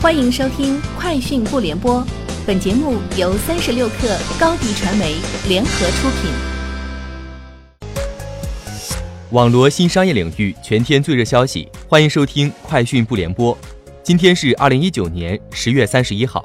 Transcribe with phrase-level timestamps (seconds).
[0.00, 2.00] 欢迎收听《快讯不联播》，
[2.46, 5.16] 本节目由三十六克高低传媒
[5.48, 6.30] 联合出品。
[9.30, 13.52] 网罗新商业领域全天最热消息，欢迎收听《快讯不联播》。
[14.04, 16.44] 今天是二零一九年十月三十一号。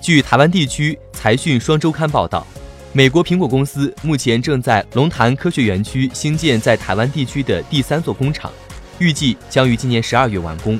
[0.00, 2.46] 据台湾地区财讯双周刊报道，
[2.92, 8.52] 美国苹果公司目前正在龙潭科学园区兴建在台湾地区的第三座工厂，
[9.00, 10.78] 预计将于今年十二月完工。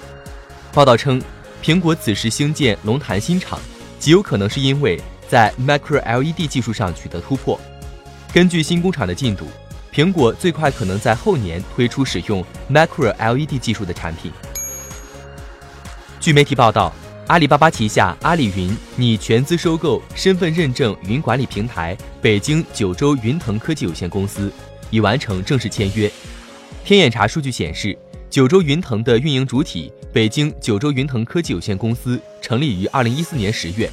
[0.75, 1.21] 报道称，
[1.63, 3.61] 苹果此时兴建龙潭新厂，
[3.99, 4.99] 极有可能是因为
[5.29, 7.61] 在 Micro LED 技术上取得突破。
[8.33, 9.47] 根据新工厂的进度，
[9.93, 14.33] 苹果最快可能在后年推出使用 Micro LED 技术的产品。
[16.19, 16.91] 据媒体报道，
[17.27, 24.51] 阿里巴巴旗下阿里云拟全资收购身份认证云管理平台北京九州云腾科技有限公司，
[24.89, 26.11] 已完成正式签约。
[26.83, 27.95] 天眼查数据显示。
[28.31, 33.89] 九州云腾的运营主体北京九州云腾科技有限公司成立于二零一四年十月，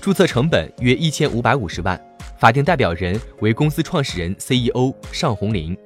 [0.00, 2.00] 注册成本约一千五百五十万，
[2.38, 5.76] 法定代表人为公司创始人 CEO 尚红林。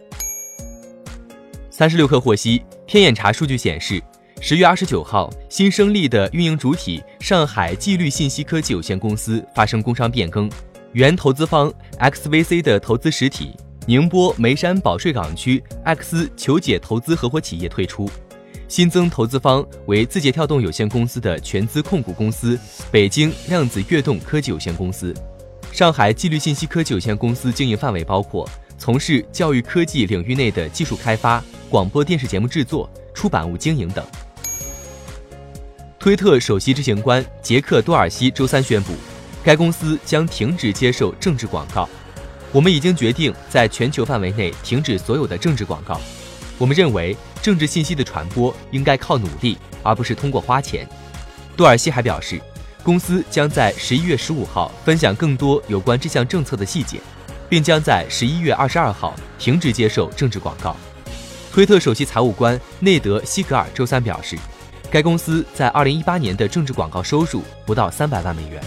[1.69, 4.01] 三十六氪获悉，天眼查数据显示，
[4.41, 10.49] 十月二十九号，新生立的运营主体上海纪律信息科技有限公司发生工商变更，
[10.93, 13.51] 原投资方 XVC 的投资实体。
[13.89, 18.09] 宁波梅山保税港区 X 求解投资合伙企业退出，
[18.73, 22.59] 新增投资方为字节跳动有限公司的全资控股公司
[22.91, 25.13] 北京量子跃动科技有限公司，
[25.73, 34.03] 上海纪律信息科技有限公司经营范围包括从事教育科技领域内的技术开发、广播电视节目制作、出版物经营等。
[35.99, 38.95] 推特首席执行官杰克多尔西周三宣布，
[39.45, 41.87] 该公司将停止接受政治广告。
[42.51, 46.01] 我们已经决定在全球范围内停止所有的政治广告。
[46.63, 50.87] 我们认为，政治信息的传播应该靠努力，而不是通过花钱。
[51.57, 52.41] 多尔西还表示，
[52.85, 57.01] 公司将在十一月十五号分享更多有关这项政策的细节，
[57.49, 60.77] 并将在十一月二十二号停止接受政治广告。
[61.51, 64.39] 推特首席财务官内德西格尔周三表示，
[64.89, 68.63] 该公司在二零一八年的政治广告收入不到三百万美元。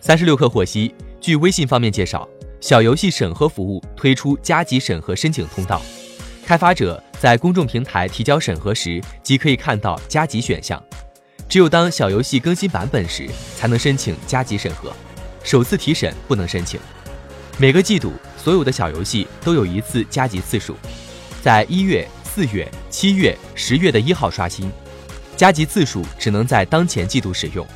[0.00, 0.94] 三十六氪获悉。
[1.20, 2.26] 据微信方面介绍，
[2.58, 5.82] 小游戏审核服务推出加急审核申请通道，
[6.46, 10.80] 开发者在公众平台提交审核时即可以看到加急选项。
[11.48, 14.94] 只有当小游戏更新版本时，才能申请加急审核，
[15.42, 16.78] 首次提审不能申请。
[17.58, 20.76] 每个季度所有的小游戏都有一次加急次数，
[21.42, 24.70] 在一月、四月、七月、十月的一号刷新，
[25.36, 27.66] 加急次数只能在当前季度使用。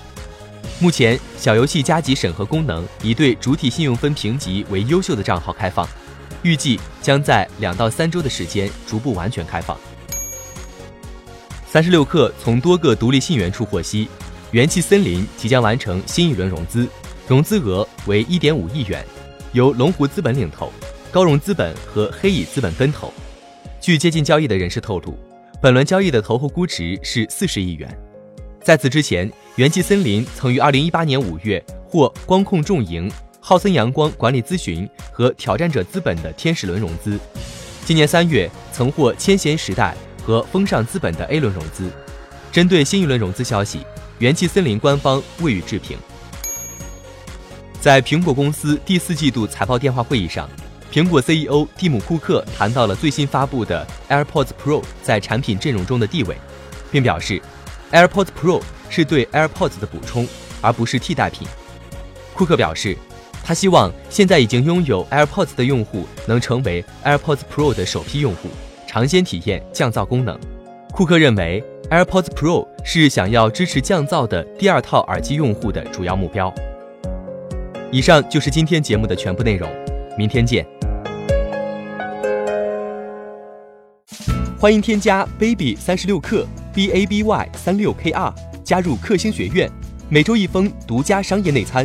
[0.78, 5.88] 目前，小游戏加急审核功能已对主体信用分评级为优秀的账号开放，
[6.42, 9.76] 预计将在两到三周的时间逐步完全开放。
[11.66, 14.08] 三十六氪从多个独立信源处获悉，
[14.50, 16.88] 元气森林即将完成新一轮融资，
[17.28, 19.06] 融资额为一点五亿元，
[19.52, 20.72] 由龙湖资本领投，
[21.12, 23.12] 高融资本和黑蚁资本跟投。
[23.80, 25.16] 据接近交易的人士透露，
[25.62, 27.88] 本轮交易的投后估值是四十亿元。
[28.62, 37.18] 在此之前，元气森林曾于二零一八年五月获光控重盈、浩森阳光管理咨询和挑战者资本的天使轮融资，
[37.86, 41.90] 今年三月曾获千贤时代和风尚资本的 A 轮融资。
[42.52, 43.80] 针对新一轮融资消息，
[44.18, 45.96] 元气森林官方未予置评。
[47.80, 50.48] 在苹果公司第四季度财报电话会议上，
[50.92, 56.36] 苹果 CEO 蒂姆·库克谈到了最新发布的 AirPods Pro 在产品阵容中的地位，
[56.90, 57.40] 并表示。
[57.92, 60.24] AirPods Pro 是对 AirPods 的补充，
[60.60, 61.48] 而不是替代品。
[62.34, 62.96] 库克表示，
[63.50, 68.48] 他希望现在已经拥有 AirPods 的用户能成为 AirPods Pro 的首批用户，
[68.86, 70.38] 尝鲜体验降噪功能。
[70.92, 71.60] 库克认为
[71.90, 76.54] ，AirPods Pro 是想要支持降噪的第二套耳机用户的主要目标。
[77.90, 79.68] 以上就是今天节目的全部内容，
[80.16, 80.64] 明天见。
[84.60, 86.46] 欢迎添加 baby 三十六克。
[86.72, 88.32] b a b y 三六 k r
[88.62, 89.68] 加入克星学院，
[90.08, 91.84] 每周一封独家商业内参，